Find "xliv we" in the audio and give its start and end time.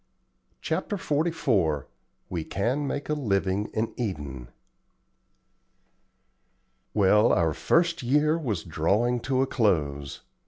0.97-2.43